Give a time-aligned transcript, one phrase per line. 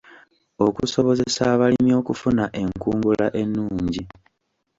[0.65, 4.03] Okusobozesa abalimi okufuna enkungula ennungi.